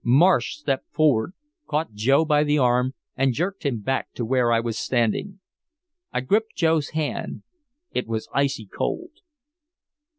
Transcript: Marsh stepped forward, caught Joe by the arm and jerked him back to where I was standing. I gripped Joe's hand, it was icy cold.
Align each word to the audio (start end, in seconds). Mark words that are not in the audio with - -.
Marsh 0.03 0.55
stepped 0.57 0.91
forward, 0.91 1.33
caught 1.69 1.93
Joe 1.93 2.25
by 2.25 2.43
the 2.43 2.57
arm 2.57 2.95
and 3.15 3.33
jerked 3.35 3.63
him 3.63 3.81
back 3.81 4.11
to 4.13 4.25
where 4.25 4.51
I 4.51 4.59
was 4.59 4.75
standing. 4.79 5.39
I 6.11 6.21
gripped 6.21 6.55
Joe's 6.55 6.89
hand, 6.97 7.43
it 7.91 8.07
was 8.07 8.27
icy 8.33 8.65
cold. 8.65 9.11